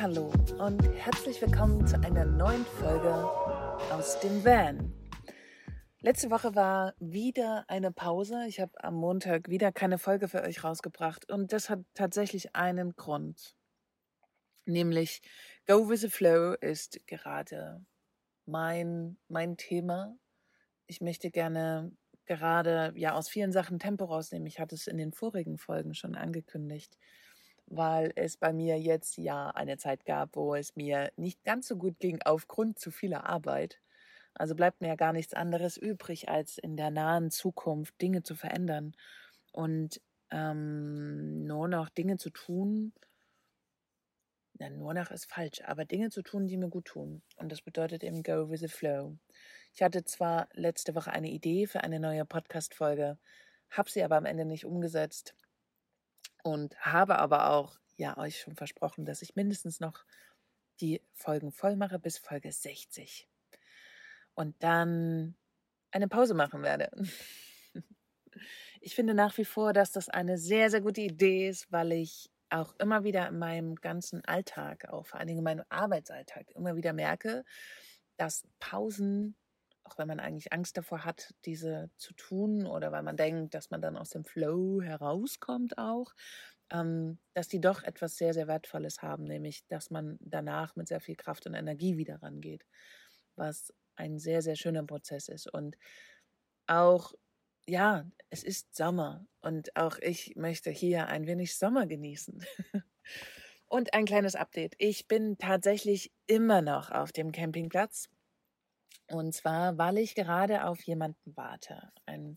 [0.00, 3.12] Hallo und herzlich willkommen zu einer neuen Folge
[3.90, 4.92] aus dem Van.
[6.02, 8.44] Letzte Woche war wieder eine Pause.
[8.46, 12.94] Ich habe am Montag wieder keine Folge für euch rausgebracht und das hat tatsächlich einen
[12.94, 13.56] Grund.
[14.66, 15.20] Nämlich
[15.66, 17.84] Go with the Flow ist gerade
[18.46, 20.16] mein, mein Thema.
[20.86, 21.90] Ich möchte gerne
[22.24, 24.46] gerade ja aus vielen Sachen Tempo rausnehmen.
[24.46, 26.96] Ich hatte es in den vorigen Folgen schon angekündigt
[27.70, 31.76] weil es bei mir jetzt ja eine Zeit gab, wo es mir nicht ganz so
[31.76, 33.80] gut ging aufgrund zu vieler Arbeit.
[34.34, 38.34] Also bleibt mir ja gar nichts anderes übrig, als in der nahen Zukunft Dinge zu
[38.34, 38.94] verändern
[39.52, 42.92] und ähm, nur noch Dinge zu tun.
[44.60, 47.22] Ja, nur noch ist falsch, aber Dinge zu tun, die mir gut tun.
[47.36, 49.16] Und das bedeutet eben Go with the Flow.
[49.74, 53.18] Ich hatte zwar letzte Woche eine Idee für eine neue Podcast-Folge,
[53.70, 55.34] habe sie aber am Ende nicht umgesetzt
[56.52, 60.04] und habe aber auch ja euch schon versprochen, dass ich mindestens noch
[60.80, 63.28] die Folgen voll mache bis Folge 60
[64.34, 65.36] und dann
[65.90, 66.90] eine Pause machen werde.
[68.80, 72.30] Ich finde nach wie vor, dass das eine sehr, sehr gute Idee ist, weil ich
[72.48, 76.76] auch immer wieder in meinem ganzen Alltag, auch vor allen Dingen in meinem Arbeitsalltag, immer
[76.76, 77.44] wieder merke,
[78.16, 79.36] dass Pausen,
[79.88, 83.70] auch wenn man eigentlich Angst davor hat, diese zu tun oder weil man denkt, dass
[83.70, 86.14] man dann aus dem Flow herauskommt auch,
[86.70, 91.00] ähm, dass die doch etwas sehr, sehr Wertvolles haben, nämlich dass man danach mit sehr
[91.00, 92.66] viel Kraft und Energie wieder rangeht,
[93.36, 95.52] was ein sehr, sehr schöner Prozess ist.
[95.52, 95.76] Und
[96.66, 97.14] auch,
[97.66, 102.44] ja, es ist Sommer und auch ich möchte hier ein wenig Sommer genießen.
[103.68, 104.74] und ein kleines Update.
[104.78, 108.10] Ich bin tatsächlich immer noch auf dem Campingplatz.
[109.10, 111.92] Und zwar, weil ich gerade auf jemanden warte.
[112.06, 112.36] Ein,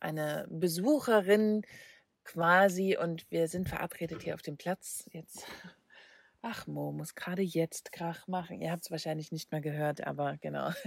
[0.00, 1.62] eine Besucherin,
[2.26, 5.08] quasi und wir sind verabredet hier auf dem Platz.
[5.12, 5.46] Jetzt,
[6.42, 8.60] ach Mo, muss gerade jetzt Krach machen.
[8.60, 10.70] Ihr habt es wahrscheinlich nicht mehr gehört, aber genau.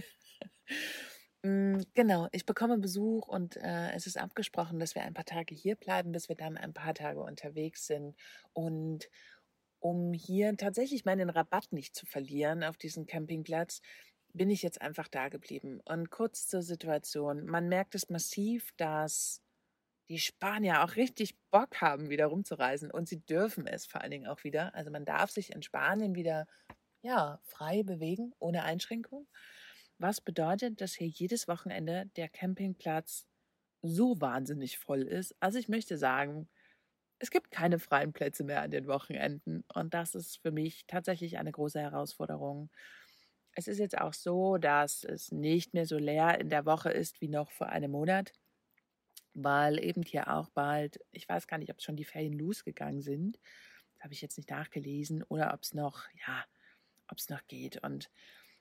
[1.41, 5.55] Mm, genau, ich bekomme Besuch und äh, es ist abgesprochen, dass wir ein paar Tage
[5.55, 8.17] hier bleiben, bis wir dann ein paar Tage unterwegs sind.
[8.51, 9.09] Und
[9.79, 13.81] um hier tatsächlich meinen Rabatt nicht zu verlieren auf diesem Campingplatz,
[14.33, 15.81] bin ich jetzt einfach da geblieben.
[15.85, 17.45] Und kurz zur Situation.
[17.45, 19.41] Man merkt es massiv, dass
[20.09, 22.91] die Spanier auch richtig Bock haben, wieder rumzureisen.
[22.91, 24.73] Und sie dürfen es vor allen Dingen auch wieder.
[24.75, 26.47] Also man darf sich in Spanien wieder
[27.01, 29.27] ja, frei bewegen, ohne Einschränkung.
[29.97, 33.25] Was bedeutet, dass hier jedes Wochenende der Campingplatz
[33.81, 35.35] so wahnsinnig voll ist.
[35.39, 36.49] Also ich möchte sagen,
[37.19, 39.63] es gibt keine freien Plätze mehr an den Wochenenden.
[39.73, 42.69] Und das ist für mich tatsächlich eine große Herausforderung.
[43.59, 47.19] Es ist jetzt auch so, dass es nicht mehr so leer in der Woche ist
[47.21, 48.31] wie noch vor einem Monat
[49.33, 53.39] weil eben hier auch bald, ich weiß gar nicht, ob schon die Ferien losgegangen sind,
[53.93, 56.45] das habe ich jetzt nicht nachgelesen, oder ob es noch, ja,
[57.09, 57.83] ob es noch geht.
[57.83, 58.09] Und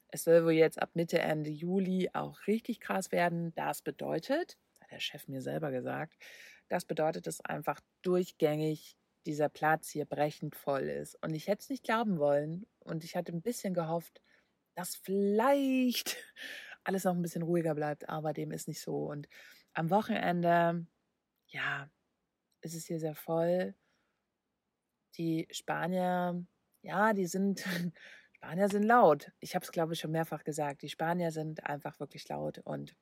[0.09, 3.55] es soll wohl jetzt ab Mitte, Ende Juli auch richtig krass werden.
[3.55, 6.15] Das bedeutet, hat der Chef mir selber gesagt,
[6.69, 11.23] das bedeutet, dass einfach durchgängig dieser Platz hier brechend voll ist.
[11.23, 12.67] Und ich hätte es nicht glauben wollen.
[12.81, 14.21] Und ich hatte ein bisschen gehofft,
[14.79, 16.17] dass vielleicht
[16.85, 19.11] alles noch ein bisschen ruhiger bleibt, aber dem ist nicht so.
[19.11, 19.29] Und
[19.75, 20.87] am Wochenende,
[21.49, 21.91] ja,
[22.61, 23.75] ist es hier sehr voll.
[25.17, 26.45] Die Spanier,
[26.83, 27.65] ja, die sind,
[28.37, 29.33] Spanier sind laut.
[29.41, 30.83] Ich habe es, glaube ich, schon mehrfach gesagt.
[30.83, 32.95] Die Spanier sind einfach wirklich laut und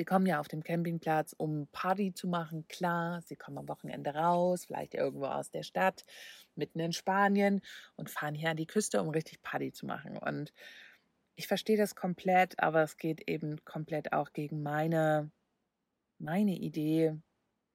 [0.00, 3.20] Sie kommen ja auf dem Campingplatz, um Party zu machen, klar.
[3.20, 6.06] Sie kommen am Wochenende raus, vielleicht irgendwo aus der Stadt,
[6.54, 7.60] mitten in Spanien
[7.96, 10.16] und fahren hier an die Küste, um richtig Party zu machen.
[10.16, 10.54] Und
[11.34, 15.30] ich verstehe das komplett, aber es geht eben komplett auch gegen meine
[16.18, 17.14] meine Idee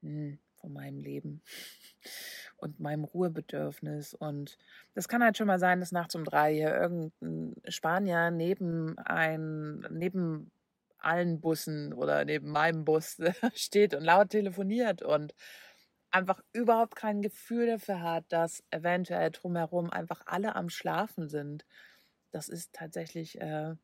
[0.02, 1.44] hm, von meinem Leben
[2.58, 4.16] und meinem Ruhebedürfnis.
[4.16, 4.58] Und
[4.96, 9.86] das kann halt schon mal sein, dass nachts um drei hier irgendein Spanier neben ein,
[9.92, 10.50] neben
[11.06, 13.18] allen Bussen oder neben meinem Bus
[13.56, 15.34] steht und laut telefoniert und
[16.12, 21.66] einfach überhaupt kein Gefühl dafür hat, dass eventuell drumherum einfach alle am Schlafen sind.
[22.32, 23.76] Das ist tatsächlich, äh,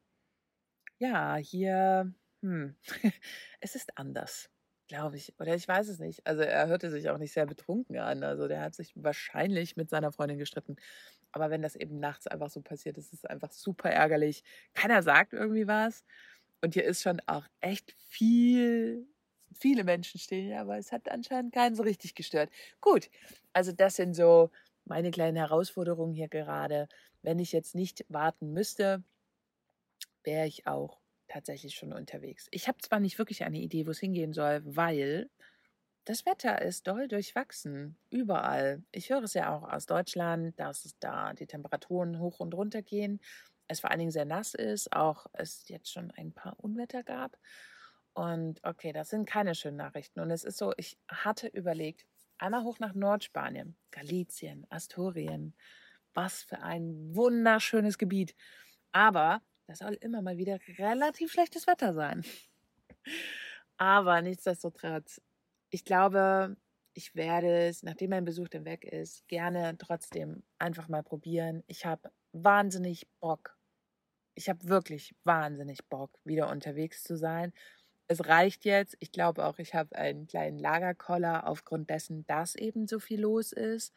[1.00, 2.76] ja, hier, hm,
[3.62, 4.50] es ist anders
[4.92, 5.34] glaube ich.
[5.40, 6.28] Oder ich weiß es nicht.
[6.28, 8.24] Also er hörte sich auch nicht sehr betrunken an.
[8.24, 10.76] Also der hat sich wahrscheinlich mit seiner Freundin gestritten.
[11.32, 14.44] Aber wenn das eben nachts einfach so passiert, ist es einfach super ärgerlich.
[14.74, 16.04] Keiner sagt irgendwie was.
[16.62, 19.08] Und hier ist schon auch echt viel,
[19.54, 22.52] viele Menschen stehen hier, aber es hat anscheinend keinen so richtig gestört.
[22.82, 23.10] Gut,
[23.54, 24.52] also das sind so
[24.86, 26.88] meine kleinen Herausforderungen hier gerade.
[27.22, 29.04] Wenn ich jetzt nicht warten müsste,
[30.24, 32.48] wäre ich auch tatsächlich schon unterwegs.
[32.52, 35.30] Ich habe zwar nicht wirklich eine Idee, wo es hingehen soll, weil
[36.06, 38.84] das Wetter ist doll durchwachsen, überall.
[38.92, 43.22] Ich höre es ja auch aus Deutschland, dass da die Temperaturen hoch und runter gehen.
[43.72, 47.38] Es vor allen Dingen sehr nass ist, auch es jetzt schon ein paar Unwetter gab.
[48.14, 50.20] Und okay, das sind keine schönen Nachrichten.
[50.20, 52.06] Und es ist so, ich hatte überlegt,
[52.38, 55.56] einmal hoch nach Nordspanien, Galizien, Asturien.
[56.14, 58.36] Was für ein wunderschönes Gebiet.
[58.92, 62.26] Aber das soll immer mal wieder relativ schlechtes Wetter sein.
[63.78, 65.22] Aber nichtsdestotrotz,
[65.70, 66.58] ich glaube,
[66.94, 71.64] ich werde es, nachdem mein Besuch dann weg ist, gerne trotzdem einfach mal probieren.
[71.68, 73.58] Ich habe wahnsinnig Bock.
[74.36, 77.54] Ich habe wirklich wahnsinnig Bock, wieder unterwegs zu sein.
[78.08, 78.96] Es reicht jetzt.
[79.00, 83.52] Ich glaube auch, ich habe einen kleinen Lagerkoller aufgrund dessen, dass eben so viel los
[83.52, 83.94] ist.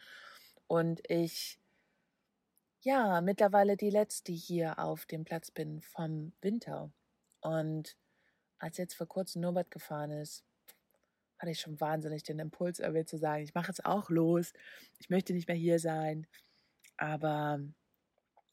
[0.67, 1.59] Und ich,
[2.81, 6.93] ja, mittlerweile die letzte hier auf dem Platz bin vom Winter.
[7.41, 7.97] Und
[8.59, 10.45] als jetzt vor kurzem Norbert gefahren ist,
[11.39, 14.53] hatte ich schon wahnsinnig den Impuls, irgendwie zu sagen, ich mache jetzt auch los,
[14.99, 16.27] ich möchte nicht mehr hier sein.
[16.97, 17.61] Aber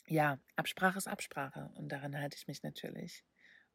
[0.07, 3.23] ja, Absprache ist Absprache und daran halte ich mich natürlich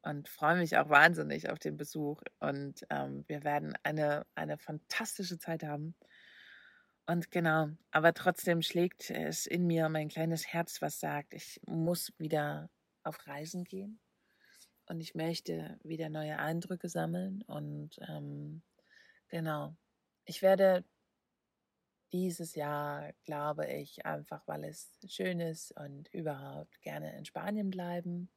[0.06, 2.22] und freue mich auch wahnsinnig auf den Besuch.
[2.38, 5.96] Und ähm, wir werden eine, eine fantastische Zeit haben.
[7.06, 12.12] Und genau, aber trotzdem schlägt es in mir mein kleines Herz, was sagt, ich muss
[12.18, 12.70] wieder
[13.02, 14.00] auf Reisen gehen
[14.86, 17.42] und ich möchte wieder neue Eindrücke sammeln.
[17.42, 18.62] Und ähm,
[19.28, 19.76] genau,
[20.24, 20.84] ich werde
[22.12, 28.30] dieses Jahr, glaube ich, einfach weil es schön ist und überhaupt gerne in Spanien bleiben.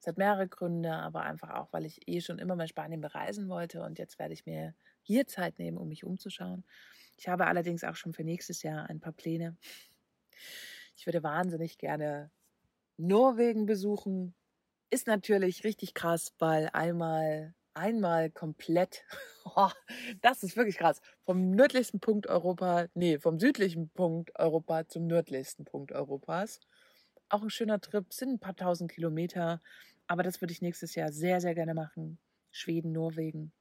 [0.00, 3.48] Es hat mehrere Gründe, aber einfach auch, weil ich eh schon immer mal Spanien bereisen
[3.48, 6.64] wollte und jetzt werde ich mir hier Zeit nehmen, um mich umzuschauen.
[7.16, 9.56] Ich habe allerdings auch schon für nächstes Jahr ein paar Pläne.
[10.96, 12.30] Ich würde wahnsinnig gerne
[12.96, 14.34] Norwegen besuchen.
[14.90, 19.04] Ist natürlich richtig krass, weil einmal einmal komplett,
[19.56, 19.70] oh,
[20.20, 25.64] das ist wirklich krass, vom nördlichsten Punkt Europa, nee, vom südlichen Punkt Europa zum nördlichsten
[25.64, 26.60] Punkt Europas.
[27.28, 29.60] Auch ein schöner Trip, sind ein paar tausend Kilometer,
[30.06, 32.18] aber das würde ich nächstes Jahr sehr, sehr gerne machen.
[32.50, 33.52] Schweden, Norwegen.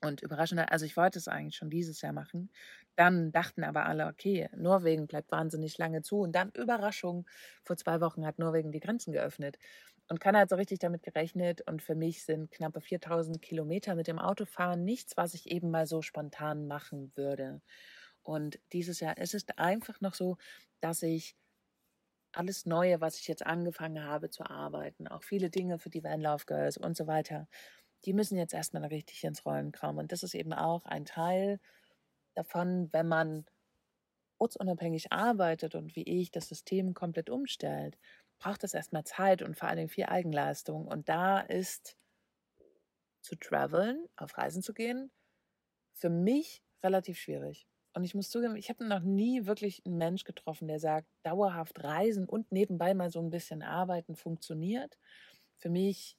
[0.00, 2.50] Und überraschend, also ich wollte es eigentlich schon dieses Jahr machen.
[2.94, 6.20] Dann dachten aber alle, okay, Norwegen bleibt wahnsinnig lange zu.
[6.20, 7.26] Und dann Überraschung,
[7.64, 9.58] vor zwei Wochen hat Norwegen die Grenzen geöffnet.
[10.08, 11.62] Und keiner hat so richtig damit gerechnet.
[11.68, 15.86] Und für mich sind knappe 4000 Kilometer mit dem Autofahren nichts, was ich eben mal
[15.86, 17.60] so spontan machen würde.
[18.22, 20.36] Und dieses Jahr ist es einfach noch so,
[20.80, 21.36] dass ich
[22.32, 26.20] alles Neue, was ich jetzt angefangen habe zu arbeiten, auch viele Dinge für die Van
[26.20, 27.48] Love Girls und so weiter,
[28.04, 29.98] die müssen jetzt erstmal richtig ins Rollen kommen.
[29.98, 31.60] Und das ist eben auch ein Teil
[32.34, 33.44] davon, wenn man
[34.38, 37.98] ortsunabhängig arbeitet und wie ich das System komplett umstellt,
[38.38, 40.86] braucht es erstmal Zeit und vor allen Dingen viel Eigenleistung.
[40.86, 41.96] Und da ist
[43.20, 45.10] zu traveln, auf Reisen zu gehen,
[45.92, 47.66] für mich relativ schwierig.
[47.94, 51.82] Und ich muss zugeben, ich habe noch nie wirklich einen Mensch getroffen, der sagt, dauerhaft
[51.82, 54.98] reisen und nebenbei mal so ein bisschen arbeiten funktioniert.
[55.56, 56.16] Für mich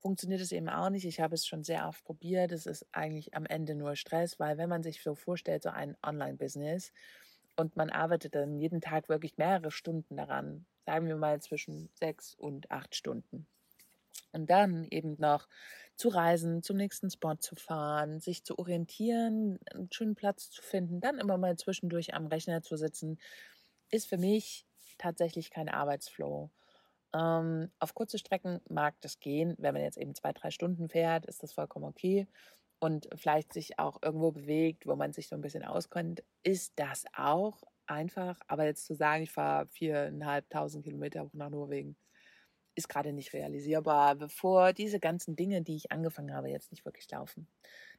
[0.00, 1.04] funktioniert es eben auch nicht.
[1.04, 2.52] Ich habe es schon sehr oft probiert.
[2.52, 5.96] Es ist eigentlich am Ende nur Stress, weil wenn man sich so vorstellt, so ein
[6.04, 6.92] Online-Business
[7.56, 12.34] und man arbeitet dann jeden Tag wirklich mehrere Stunden daran, sagen wir mal zwischen sechs
[12.34, 13.46] und acht Stunden.
[14.32, 15.48] Und dann eben noch
[15.96, 21.00] zu reisen, zum nächsten Spot zu fahren, sich zu orientieren, einen schönen Platz zu finden,
[21.00, 23.18] dann immer mal zwischendurch am Rechner zu sitzen,
[23.90, 24.66] ist für mich
[24.98, 26.50] tatsächlich kein Arbeitsflow.
[27.14, 29.54] Ähm, auf kurze Strecken mag das gehen.
[29.58, 32.28] Wenn man jetzt eben zwei, drei Stunden fährt, ist das vollkommen okay.
[32.80, 37.04] Und vielleicht sich auch irgendwo bewegt, wo man sich so ein bisschen auskennt, ist das
[37.14, 41.96] auch einfach, aber jetzt zu sagen, ich fahre viereinhalbtausend Kilometer hoch nach Norwegen,
[42.76, 47.10] ist gerade nicht realisierbar, bevor diese ganzen Dinge, die ich angefangen habe, jetzt nicht wirklich
[47.10, 47.48] laufen.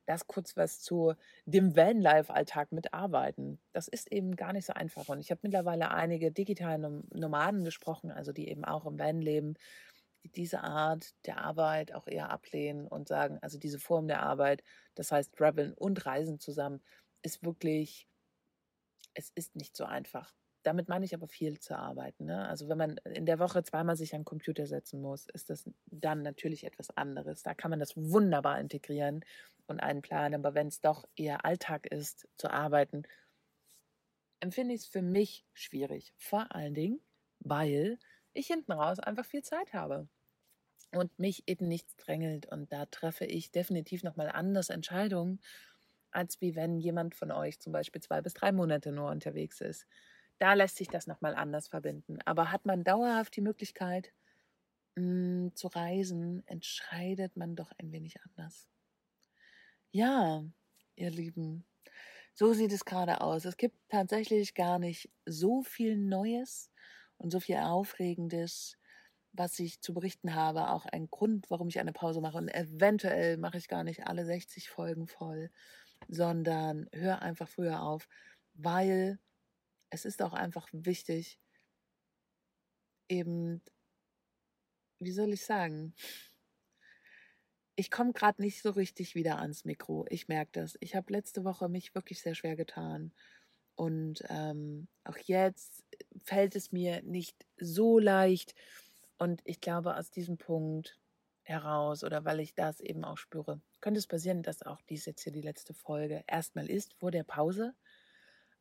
[0.05, 1.13] Das kurz was zu
[1.45, 3.59] dem Vanlife-Alltag mit Arbeiten.
[3.73, 5.07] Das ist eben gar nicht so einfach.
[5.09, 9.55] Und ich habe mittlerweile einige digitale Nomaden gesprochen, also die eben auch im Van leben,
[10.23, 14.63] die diese Art der Arbeit auch eher ablehnen und sagen, also diese Form der Arbeit,
[14.95, 16.81] das heißt Traveln und Reisen zusammen,
[17.21, 18.09] ist wirklich
[19.13, 20.33] es ist nicht so einfach.
[20.63, 22.25] Damit meine ich aber viel zu arbeiten.
[22.25, 22.47] Ne?
[22.47, 25.69] Also wenn man in der Woche zweimal sich an den Computer setzen muss, ist das
[25.85, 27.43] dann natürlich etwas anderes.
[27.43, 29.23] Da kann man das wunderbar integrieren
[29.69, 30.35] und einen planen.
[30.35, 33.03] Aber wenn es doch eher Alltag ist, zu arbeiten,
[34.39, 36.13] empfinde ich es für mich schwierig.
[36.17, 37.01] Vor allen Dingen,
[37.39, 37.99] weil
[38.33, 40.07] ich hinten raus einfach viel Zeit habe
[40.91, 42.45] und mich eben nichts drängelt.
[42.47, 45.41] Und da treffe ich definitiv nochmal anders Entscheidungen,
[46.11, 49.85] als wie wenn jemand von euch zum Beispiel zwei bis drei Monate nur unterwegs ist.
[50.39, 52.19] Da lässt sich das nochmal anders verbinden.
[52.25, 54.13] Aber hat man dauerhaft die Möglichkeit
[54.97, 58.67] hm, zu reisen, entscheidet man doch ein wenig anders.
[59.93, 60.43] Ja,
[60.95, 61.65] ihr Lieben.
[62.33, 63.45] So sieht es gerade aus.
[63.45, 66.71] Es gibt tatsächlich gar nicht so viel Neues
[67.17, 68.77] und so viel Aufregendes,
[69.33, 70.69] was ich zu berichten habe.
[70.69, 72.37] Auch ein Grund, warum ich eine Pause mache.
[72.37, 75.51] Und eventuell mache ich gar nicht alle 60 Folgen voll,
[76.07, 78.07] sondern höre einfach früher auf,
[78.53, 79.19] weil
[79.89, 81.39] es ist auch einfach wichtig,
[83.09, 83.61] eben,
[84.99, 85.95] wie soll ich sagen,
[87.79, 90.05] ich komme gerade nicht so richtig wieder ans Mikro.
[90.09, 90.77] Ich merke das.
[90.81, 93.13] Ich habe letzte Woche mich wirklich sehr schwer getan.
[93.75, 95.85] Und ähm, auch jetzt
[96.25, 98.53] fällt es mir nicht so leicht.
[99.17, 100.99] Und ich glaube, aus diesem Punkt
[101.43, 105.23] heraus oder weil ich das eben auch spüre, könnte es passieren, dass auch dies jetzt
[105.23, 107.75] hier die letzte Folge erstmal ist vor der Pause.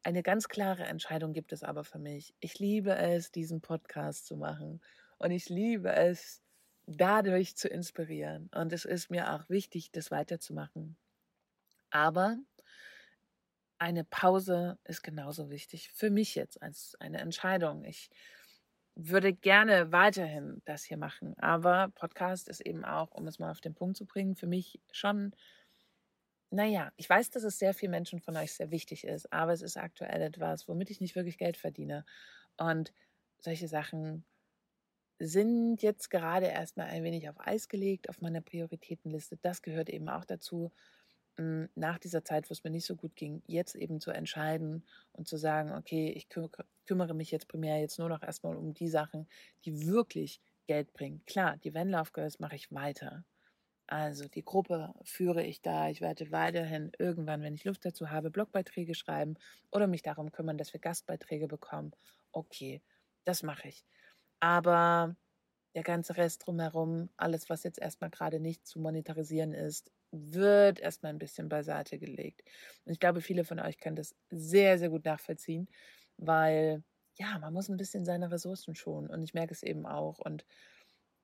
[0.04, 2.36] Eine ganz klare Entscheidung gibt es aber für mich.
[2.38, 4.80] Ich liebe es, diesen Podcast zu machen.
[5.18, 6.40] Und ich liebe es,
[6.88, 8.50] dadurch zu inspirieren.
[8.54, 10.96] Und es ist mir auch wichtig, das weiterzumachen.
[11.90, 12.38] Aber
[13.78, 17.84] eine Pause ist genauso wichtig für mich jetzt als eine Entscheidung.
[17.84, 18.10] Ich
[18.96, 23.60] würde gerne weiterhin das hier machen, aber Podcast ist eben auch, um es mal auf
[23.60, 25.32] den Punkt zu bringen, für mich schon,
[26.50, 29.62] naja, ich weiß, dass es sehr vielen Menschen von euch sehr wichtig ist, aber es
[29.62, 32.04] ist aktuell etwas, womit ich nicht wirklich Geld verdiene.
[32.56, 32.92] Und
[33.38, 34.24] solche Sachen
[35.18, 39.38] sind jetzt gerade erstmal ein wenig auf Eis gelegt auf meiner Prioritätenliste.
[39.42, 40.70] Das gehört eben auch dazu,
[41.36, 44.84] hm, nach dieser Zeit, wo es mir nicht so gut ging, jetzt eben zu entscheiden
[45.12, 46.28] und zu sagen, okay, ich
[46.86, 49.28] kümmere mich jetzt primär jetzt nur noch erstmal um die Sachen,
[49.64, 51.22] die wirklich Geld bringen.
[51.26, 53.24] Klar, die Van Love Girls mache ich weiter.
[53.86, 55.88] Also die Gruppe führe ich da.
[55.88, 59.36] Ich werde weiterhin irgendwann, wenn ich Luft dazu habe, Blogbeiträge schreiben
[59.72, 61.92] oder mich darum kümmern, dass wir Gastbeiträge bekommen.
[62.32, 62.82] Okay,
[63.24, 63.84] das mache ich.
[64.40, 65.16] Aber
[65.74, 71.12] der ganze Rest drumherum, alles, was jetzt erstmal gerade nicht zu monetarisieren ist, wird erstmal
[71.12, 72.42] ein bisschen beiseite gelegt.
[72.84, 75.68] Und ich glaube, viele von euch können das sehr, sehr gut nachvollziehen,
[76.16, 76.82] weil
[77.18, 79.10] ja, man muss ein bisschen seine Ressourcen schonen.
[79.10, 80.18] Und ich merke es eben auch.
[80.18, 80.44] Und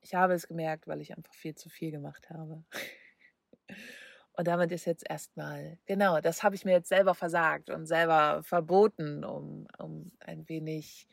[0.00, 2.64] ich habe es gemerkt, weil ich einfach viel zu viel gemacht habe.
[4.36, 8.42] Und damit ist jetzt erstmal, genau, das habe ich mir jetzt selber versagt und selber
[8.42, 11.06] verboten, um, um ein wenig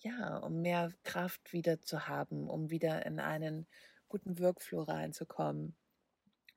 [0.00, 3.66] ja, um mehr Kraft wieder zu haben, um wieder in einen
[4.08, 5.76] guten Workflow reinzukommen,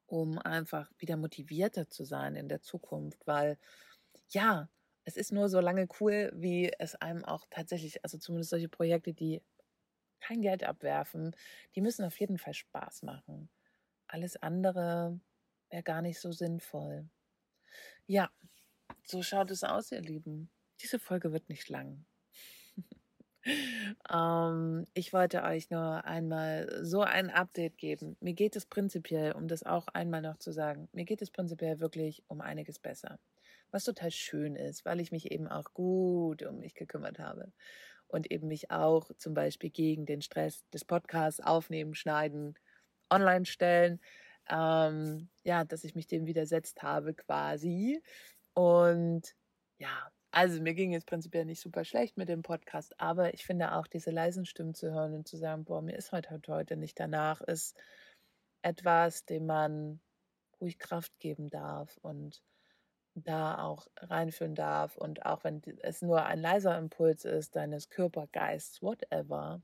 [0.05, 3.57] um einfach wieder motivierter zu sein in der Zukunft, weil
[4.29, 4.69] ja,
[5.03, 9.13] es ist nur so lange cool, wie es einem auch tatsächlich, also zumindest solche Projekte,
[9.13, 9.41] die
[10.19, 11.35] kein Geld abwerfen,
[11.75, 13.49] die müssen auf jeden Fall Spaß machen.
[14.07, 15.19] Alles andere
[15.69, 17.09] wäre gar nicht so sinnvoll.
[18.05, 18.31] Ja,
[19.03, 20.51] so schaut es aus, ihr Lieben.
[20.81, 22.05] Diese Folge wird nicht lang.
[24.11, 28.17] Ähm, ich wollte euch nur einmal so ein Update geben.
[28.19, 31.79] Mir geht es prinzipiell, um das auch einmal noch zu sagen, mir geht es prinzipiell
[31.79, 33.19] wirklich um einiges besser.
[33.71, 37.51] Was total schön ist, weil ich mich eben auch gut um mich gekümmert habe
[38.07, 42.55] und eben mich auch zum Beispiel gegen den Stress des Podcasts aufnehmen, schneiden,
[43.09, 44.01] online stellen,
[44.49, 48.01] ähm, ja, dass ich mich dem widersetzt habe quasi.
[48.53, 49.35] Und
[49.79, 53.73] ja, also mir ging es prinzipiell nicht super schlecht mit dem Podcast, aber ich finde
[53.75, 56.99] auch diese leisen Stimmen zu hören und zu sagen, boah, mir ist heute, heute nicht
[56.99, 57.77] danach, ist
[58.61, 59.99] etwas, dem man
[60.59, 62.41] ruhig Kraft geben darf und
[63.13, 64.95] da auch reinführen darf.
[64.95, 69.61] Und auch wenn es nur ein leiser Impuls ist, deines Körpergeists, whatever,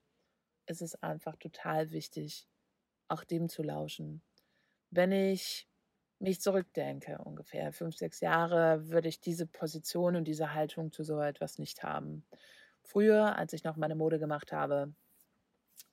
[0.66, 2.48] ist es einfach total wichtig,
[3.08, 4.22] auch dem zu lauschen.
[4.90, 5.67] Wenn ich
[6.20, 11.20] mich zurückdenke, ungefähr fünf, sechs Jahre, würde ich diese Position und diese Haltung zu so
[11.22, 12.26] etwas nicht haben.
[12.84, 14.94] Früher, als ich noch meine Mode gemacht habe,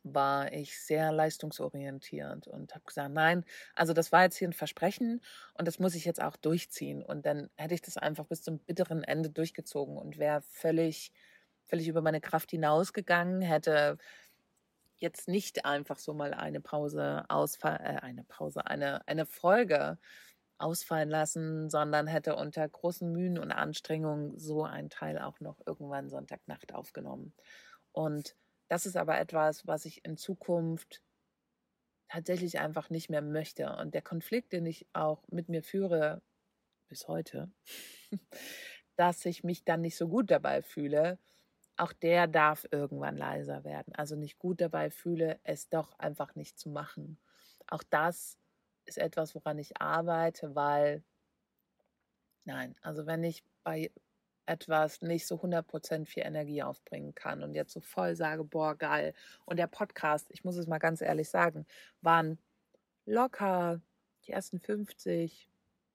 [0.05, 5.23] war ich sehr leistungsorientiert und habe gesagt, nein, also das war jetzt hier ein Versprechen
[5.55, 7.03] und das muss ich jetzt auch durchziehen.
[7.03, 11.11] Und dann hätte ich das einfach bis zum bitteren Ende durchgezogen und wäre völlig,
[11.67, 13.97] völlig über meine Kraft hinausgegangen, hätte
[15.05, 19.99] jetzt nicht einfach so mal eine Pause ausfallen, äh, eine Pause, eine, eine Folge
[20.59, 26.09] ausfallen lassen, sondern hätte unter großen Mühen und Anstrengungen so einen Teil auch noch irgendwann
[26.09, 27.35] Sonntagnacht aufgenommen.
[27.93, 28.35] Und
[28.69, 31.03] das ist aber etwas, was ich in Zukunft
[32.09, 33.77] tatsächlich einfach nicht mehr möchte.
[33.77, 36.23] Und der Konflikt, den ich auch mit mir führe,
[36.89, 37.53] bis heute,
[38.97, 41.19] dass ich mich dann nicht so gut dabei fühle,
[41.77, 43.95] auch der darf irgendwann leiser werden.
[43.95, 47.19] Also nicht gut dabei fühle, es doch einfach nicht zu machen.
[47.67, 48.39] Auch das
[48.85, 51.03] ist etwas, woran ich arbeite, weil,
[52.45, 53.91] nein, also wenn ich bei
[54.47, 59.15] etwas nicht so 100% viel Energie aufbringen kann und jetzt so voll sage, boah, geil.
[59.47, 61.67] Und der Podcast, ich muss es mal ganz ehrlich sagen,
[62.03, 62.39] waren
[63.07, 63.81] locker
[64.27, 65.49] die ersten 50,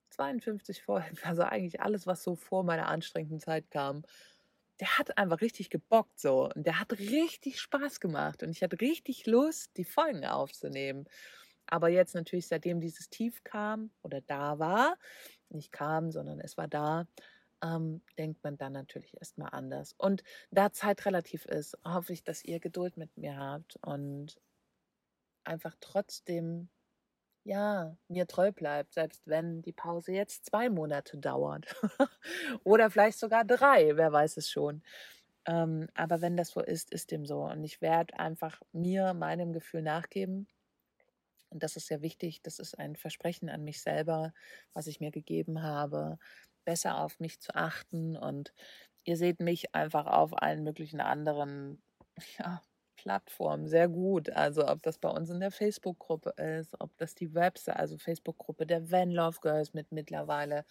[0.10, 4.04] 52 Folgen, also eigentlich alles, was so vor meiner anstrengenden Zeit kam,
[4.80, 8.80] der hat einfach richtig gebockt so und der hat richtig Spaß gemacht und ich hatte
[8.82, 11.06] richtig Lust, die Folgen aufzunehmen.
[11.68, 14.98] Aber jetzt natürlich, seitdem dieses Tief kam oder da war,
[15.50, 17.08] nicht kam, sondern es war da,
[17.64, 19.94] ähm, denkt man dann natürlich erstmal anders.
[19.98, 24.40] Und da Zeit relativ ist, hoffe ich, dass ihr Geduld mit mir habt und
[25.44, 26.70] einfach trotzdem
[27.50, 31.66] ja, mir treu bleibt, selbst wenn die Pause jetzt zwei Monate dauert.
[32.64, 34.84] Oder vielleicht sogar drei, wer weiß es schon.
[35.48, 37.42] Ähm, aber wenn das so ist, ist dem so.
[37.46, 40.48] Und ich werde einfach mir, meinem Gefühl nachgeben.
[41.50, 42.44] Und das ist sehr wichtig.
[42.44, 44.32] Das ist ein Versprechen an mich selber,
[44.74, 46.20] was ich mir gegeben habe,
[46.66, 48.16] besser auf mich zu achten.
[48.16, 48.54] Und
[49.06, 51.82] ihr seht mich einfach auf allen möglichen anderen
[52.38, 52.62] ja,
[53.02, 54.30] Plattformen sehr gut.
[54.32, 58.66] Also ob das bei uns in der Facebook-Gruppe ist, ob das die Website, also Facebook-Gruppe
[58.66, 60.66] der Van Love Girls mit mittlerweile,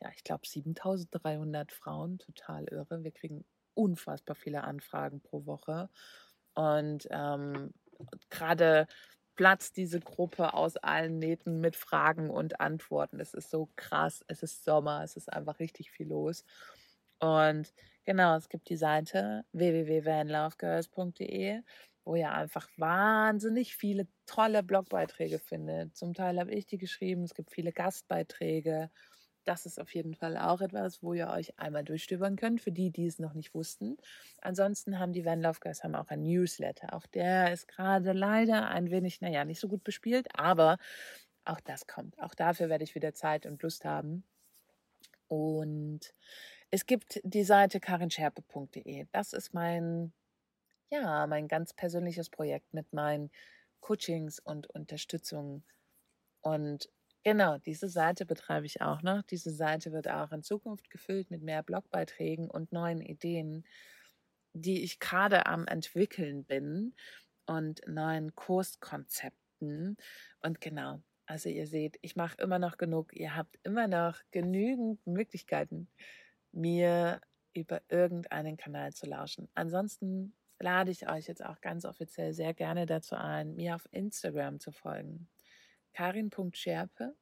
[0.00, 3.02] ja, ich glaube 7300 Frauen, total irre.
[3.02, 3.44] Wir kriegen
[3.74, 5.90] unfassbar viele Anfragen pro Woche.
[6.54, 7.74] Und ähm,
[8.30, 8.86] gerade
[9.34, 13.18] platzt diese Gruppe aus allen Nähten mit Fragen und Antworten.
[13.18, 14.24] Es ist so krass.
[14.28, 15.02] Es ist Sommer.
[15.02, 16.44] Es ist einfach richtig viel los.
[17.18, 17.72] Und
[18.06, 21.60] genau, es gibt die Seite www.vanlovegirls.de,
[22.04, 25.94] wo ihr einfach wahnsinnig viele tolle Blogbeiträge findet.
[25.96, 28.90] Zum Teil habe ich die geschrieben, es gibt viele Gastbeiträge.
[29.44, 32.90] Das ist auf jeden Fall auch etwas, wo ihr euch einmal durchstöbern könnt, für die,
[32.90, 33.96] die es noch nicht wussten.
[34.40, 36.94] Ansonsten haben die Van Love Girls haben auch ein Newsletter.
[36.94, 40.78] Auch der ist gerade leider ein wenig, naja, nicht so gut bespielt, aber
[41.44, 42.20] auch das kommt.
[42.20, 44.24] Auch dafür werde ich wieder Zeit und Lust haben.
[45.28, 46.12] Und
[46.70, 49.06] es gibt die Seite karinscherpe.de.
[49.12, 50.12] Das ist mein,
[50.90, 53.30] ja, mein ganz persönliches Projekt mit meinen
[53.80, 55.64] Coachings und Unterstützungen.
[56.40, 56.90] Und
[57.22, 59.22] genau, diese Seite betreibe ich auch noch.
[59.22, 63.64] Diese Seite wird auch in Zukunft gefüllt mit mehr Blogbeiträgen und neuen Ideen,
[64.52, 66.94] die ich gerade am entwickeln bin
[67.46, 69.96] und neuen Kurskonzepten.
[70.40, 73.12] Und genau, also ihr seht, ich mache immer noch genug.
[73.14, 75.88] Ihr habt immer noch genügend Möglichkeiten,
[76.56, 77.20] mir
[77.52, 79.48] über irgendeinen Kanal zu lauschen.
[79.54, 84.58] Ansonsten lade ich euch jetzt auch ganz offiziell sehr gerne dazu ein, mir auf Instagram
[84.58, 85.28] zu folgen.
[85.92, 87.14] Karin.scherpe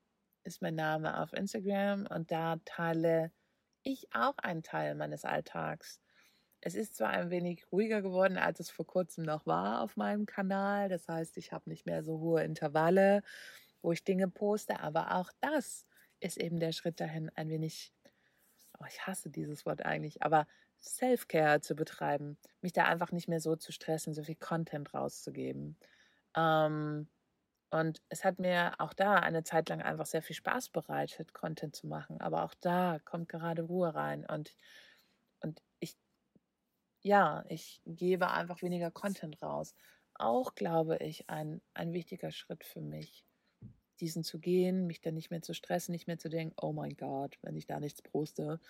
[0.44, 3.33] ist mein Name auf Instagram und da teile
[3.83, 6.01] ich auch einen Teil meines Alltags.
[6.61, 10.27] Es ist zwar ein wenig ruhiger geworden, als es vor kurzem noch war auf meinem
[10.27, 10.88] Kanal.
[10.88, 13.23] Das heißt, ich habe nicht mehr so hohe Intervalle,
[13.83, 15.87] wo ich Dinge poste, aber auch das
[16.20, 17.92] ist eben der Schritt dahin, ein wenig
[18.79, 20.47] oh, ich hasse dieses Wort eigentlich, aber
[20.81, 25.77] Self-Care zu betreiben, mich da einfach nicht mehr so zu stressen, so viel Content rauszugeben.
[26.37, 27.09] Ähm,
[27.71, 31.75] und es hat mir auch da eine Zeit lang einfach sehr viel Spaß bereitet, Content
[31.75, 32.21] zu machen.
[32.21, 34.25] Aber auch da kommt gerade Ruhe rein.
[34.27, 34.55] Und,
[35.41, 35.97] und ich,
[37.03, 39.75] ja, ich gebe einfach weniger Content raus.
[40.15, 43.25] Auch, glaube ich, ein, ein wichtiger Schritt für mich
[44.05, 46.97] diesen zu gehen, mich dann nicht mehr zu stressen, nicht mehr zu denken, oh mein
[46.97, 48.61] Gott, wenn ich da nichts poste,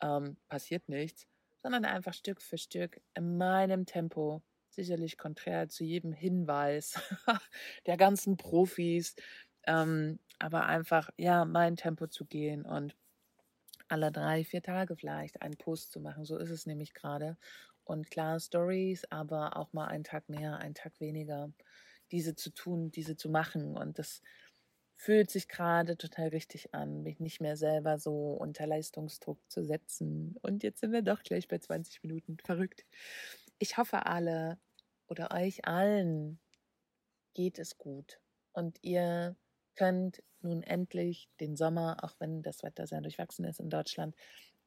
[0.00, 1.26] ähm, passiert nichts,
[1.62, 7.00] sondern einfach Stück für Stück in meinem Tempo, sicherlich konträr zu jedem Hinweis
[7.86, 9.16] der ganzen Profis,
[9.66, 12.94] ähm, aber einfach, ja, mein Tempo zu gehen und
[13.88, 16.24] alle drei, vier Tage vielleicht einen Post zu machen.
[16.24, 17.36] So ist es nämlich gerade.
[17.84, 21.52] Und klar, Stories, aber auch mal einen Tag mehr, einen Tag weniger,
[22.10, 23.76] diese zu tun, diese zu machen.
[23.76, 24.22] Und das
[24.96, 30.36] fühlt sich gerade total richtig an, mich nicht mehr selber so unter Leistungsdruck zu setzen.
[30.42, 32.38] Und jetzt sind wir doch gleich bei 20 Minuten.
[32.44, 32.84] Verrückt.
[33.58, 34.58] Ich hoffe, alle
[35.06, 36.40] oder euch allen
[37.34, 38.18] geht es gut.
[38.52, 39.36] Und ihr
[39.74, 44.16] könnt nun endlich den Sommer, auch wenn das Wetter sehr durchwachsen ist in Deutschland,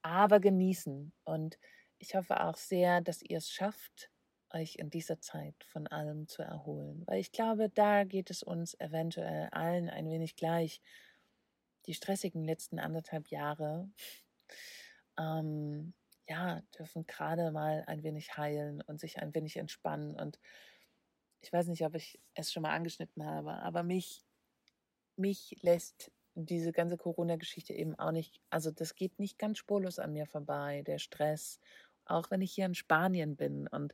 [0.03, 1.11] aber genießen.
[1.23, 1.57] Und
[1.97, 4.11] ich hoffe auch sehr, dass ihr es schafft,
[4.51, 7.03] euch in dieser Zeit von allem zu erholen.
[7.05, 10.81] Weil ich glaube, da geht es uns eventuell allen ein wenig gleich.
[11.85, 13.89] Die stressigen letzten anderthalb Jahre,
[15.17, 15.93] ähm,
[16.27, 20.15] ja, dürfen gerade mal ein wenig heilen und sich ein wenig entspannen.
[20.15, 20.39] Und
[21.41, 24.23] ich weiß nicht, ob ich es schon mal angeschnitten habe, aber mich,
[25.15, 30.13] mich lässt diese ganze Corona-Geschichte eben auch nicht, also das geht nicht ganz spurlos an
[30.13, 31.59] mir vorbei, der Stress,
[32.05, 33.93] auch wenn ich hier in Spanien bin und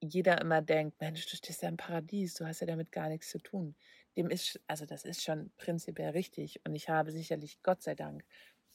[0.00, 3.30] jeder immer denkt, Mensch, du stehst ja im Paradies, du hast ja damit gar nichts
[3.30, 3.74] zu tun.
[4.16, 6.60] Dem ist, also das ist schon prinzipiell richtig.
[6.66, 8.24] Und ich habe sicherlich, Gott sei Dank,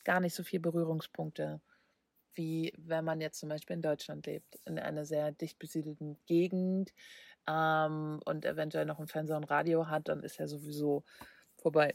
[0.03, 1.61] gar nicht so viele Berührungspunkte,
[2.35, 6.93] wie wenn man jetzt zum Beispiel in Deutschland lebt, in einer sehr dicht besiedelten Gegend
[7.47, 11.03] ähm, und eventuell noch ein Fernseher und Radio hat, dann ist ja sowieso
[11.57, 11.93] vorbei.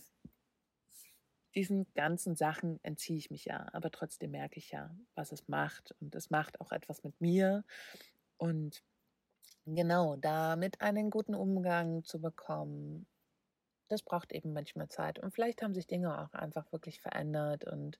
[1.54, 5.94] diesen ganzen Sachen entziehe ich mich ja, aber trotzdem merke ich ja, was es macht
[6.00, 7.64] und es macht auch etwas mit mir
[8.36, 8.82] und
[9.74, 13.06] genau, damit einen guten Umgang zu bekommen,
[13.88, 17.98] das braucht eben manchmal Zeit und vielleicht haben sich Dinge auch einfach wirklich verändert und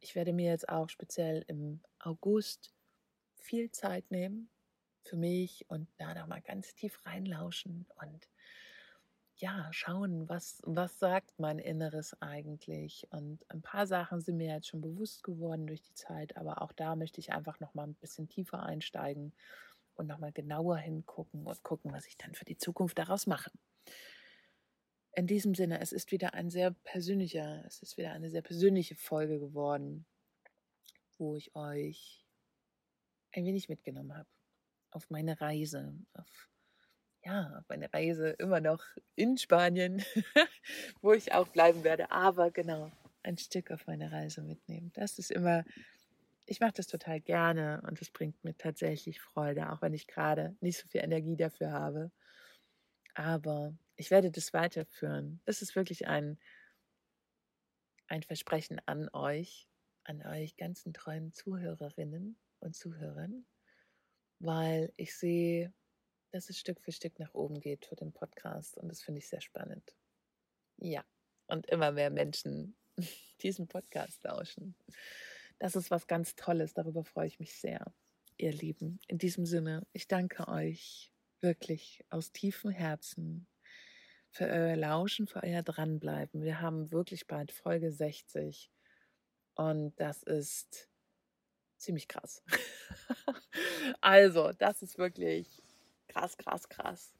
[0.00, 2.72] ich werde mir jetzt auch speziell im August
[3.34, 4.50] viel Zeit nehmen
[5.04, 8.28] für mich und da noch mal ganz tief reinlauschen und
[9.36, 13.06] ja, schauen, was, was sagt mein Inneres eigentlich.
[13.10, 16.72] Und ein paar Sachen sind mir jetzt schon bewusst geworden durch die Zeit, aber auch
[16.72, 19.32] da möchte ich einfach noch mal ein bisschen tiefer einsteigen
[20.00, 23.52] und noch mal genauer hingucken und gucken, was ich dann für die Zukunft daraus mache.
[25.12, 28.96] In diesem Sinne, es ist wieder ein sehr persönlicher, es ist wieder eine sehr persönliche
[28.96, 30.06] Folge geworden,
[31.18, 32.24] wo ich euch
[33.32, 34.28] ein wenig mitgenommen habe
[34.90, 36.48] auf meine Reise, auf
[37.22, 38.82] ja, auf meine Reise immer noch
[39.14, 40.02] in Spanien,
[41.02, 42.90] wo ich auch bleiben werde, aber genau,
[43.22, 44.90] ein Stück auf meine Reise mitnehmen.
[44.94, 45.64] Das ist immer,
[46.50, 50.56] ich mache das total gerne und es bringt mir tatsächlich Freude, auch wenn ich gerade
[50.60, 52.10] nicht so viel Energie dafür habe.
[53.14, 55.40] Aber ich werde das weiterführen.
[55.44, 56.40] Das ist wirklich ein,
[58.08, 59.68] ein Versprechen an euch,
[60.02, 63.46] an euch ganzen treuen Zuhörerinnen und Zuhörern,
[64.40, 65.72] weil ich sehe,
[66.32, 69.28] dass es Stück für Stück nach oben geht für den Podcast und das finde ich
[69.28, 69.94] sehr spannend.
[70.78, 71.04] Ja,
[71.46, 72.76] und immer mehr Menschen
[73.40, 74.74] diesen Podcast lauschen.
[75.60, 77.92] Das ist was ganz Tolles, darüber freue ich mich sehr,
[78.38, 78.98] ihr Lieben.
[79.08, 83.46] In diesem Sinne, ich danke euch wirklich aus tiefem Herzen
[84.30, 86.42] für euer Lauschen, für euer Dranbleiben.
[86.42, 88.70] Wir haben wirklich bald Folge 60
[89.54, 90.88] und das ist
[91.76, 92.42] ziemlich krass.
[94.00, 95.62] also, das ist wirklich
[96.08, 97.12] krass, krass, krass.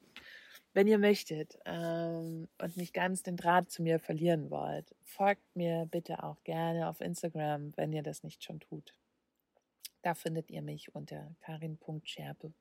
[0.72, 5.86] Wenn ihr möchtet ähm, und nicht ganz den Draht zu mir verlieren wollt, folgt mir
[5.90, 8.94] bitte auch gerne auf Instagram, wenn ihr das nicht schon tut.
[10.02, 12.52] Da findet ihr mich unter karin.scherpe.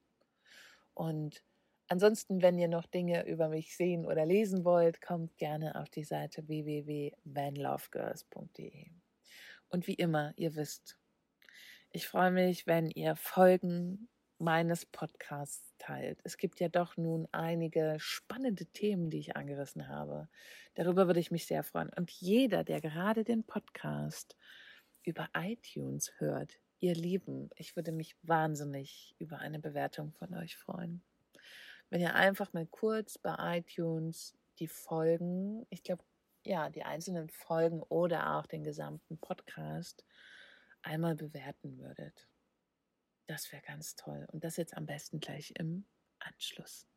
[0.93, 1.43] Und
[1.91, 6.03] Ansonsten, wenn ihr noch Dinge über mich sehen oder lesen wollt, kommt gerne auf die
[6.03, 8.91] Seite www.vanlovegirls.de.
[9.69, 10.99] Und wie immer, ihr wisst,
[11.89, 16.19] ich freue mich, wenn ihr Folgen meines Podcasts teilt.
[16.23, 20.29] Es gibt ja doch nun einige spannende Themen, die ich angerissen habe.
[20.75, 21.89] Darüber würde ich mich sehr freuen.
[21.97, 24.37] Und jeder, der gerade den Podcast
[25.03, 31.01] über iTunes hört, ihr Lieben, ich würde mich wahnsinnig über eine Bewertung von euch freuen
[31.89, 36.03] wenn ihr einfach mal kurz bei iTunes die Folgen, ich glaube,
[36.45, 40.05] ja, die einzelnen Folgen oder auch den gesamten Podcast
[40.81, 42.27] einmal bewerten würdet.
[43.29, 44.25] Das wäre ganz toll.
[44.31, 45.85] Und das jetzt am besten gleich im
[46.17, 46.87] Anschluss.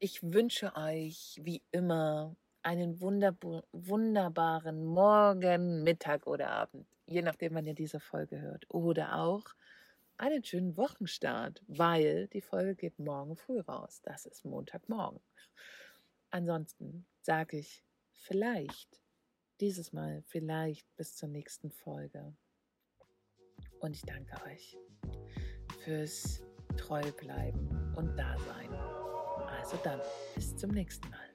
[0.00, 7.76] Ich wünsche euch wie immer einen wunderbaren Morgen, Mittag oder Abend, je nachdem, wann ihr
[7.76, 8.66] diese Folge hört.
[8.68, 9.44] Oder auch
[10.16, 14.00] einen schönen Wochenstart, weil die Folge geht morgen früh raus.
[14.02, 15.20] Das ist Montagmorgen.
[16.30, 19.00] Ansonsten sage ich vielleicht,
[19.60, 22.34] dieses Mal vielleicht bis zur nächsten Folge.
[23.78, 24.76] Und ich danke euch
[25.84, 26.42] fürs
[26.76, 28.72] Treubleiben und Dasein.
[29.60, 30.00] Also dann,
[30.34, 31.25] bis zum nächsten Mal.